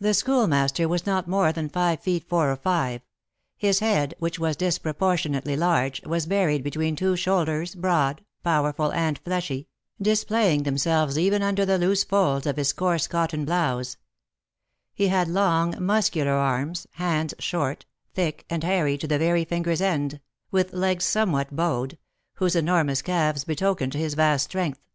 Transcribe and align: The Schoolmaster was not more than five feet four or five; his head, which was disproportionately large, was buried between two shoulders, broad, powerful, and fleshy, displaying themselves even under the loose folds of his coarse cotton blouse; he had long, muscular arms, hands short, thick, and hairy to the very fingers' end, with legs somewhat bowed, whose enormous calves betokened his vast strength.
The 0.00 0.14
Schoolmaster 0.14 0.88
was 0.88 1.04
not 1.04 1.28
more 1.28 1.52
than 1.52 1.68
five 1.68 2.00
feet 2.00 2.26
four 2.26 2.50
or 2.50 2.56
five; 2.56 3.02
his 3.58 3.80
head, 3.80 4.14
which 4.18 4.38
was 4.38 4.56
disproportionately 4.56 5.54
large, 5.54 6.02
was 6.04 6.24
buried 6.24 6.64
between 6.64 6.96
two 6.96 7.14
shoulders, 7.14 7.74
broad, 7.74 8.24
powerful, 8.42 8.90
and 8.94 9.18
fleshy, 9.18 9.68
displaying 10.00 10.62
themselves 10.62 11.18
even 11.18 11.42
under 11.42 11.66
the 11.66 11.76
loose 11.76 12.04
folds 12.04 12.46
of 12.46 12.56
his 12.56 12.72
coarse 12.72 13.06
cotton 13.06 13.44
blouse; 13.44 13.98
he 14.94 15.08
had 15.08 15.28
long, 15.28 15.74
muscular 15.78 16.32
arms, 16.32 16.86
hands 16.92 17.34
short, 17.38 17.84
thick, 18.14 18.46
and 18.48 18.64
hairy 18.64 18.96
to 18.96 19.06
the 19.06 19.18
very 19.18 19.44
fingers' 19.44 19.82
end, 19.82 20.20
with 20.52 20.72
legs 20.72 21.04
somewhat 21.04 21.54
bowed, 21.54 21.98
whose 22.36 22.56
enormous 22.56 23.02
calves 23.02 23.44
betokened 23.44 23.92
his 23.92 24.14
vast 24.14 24.44
strength. 24.46 24.88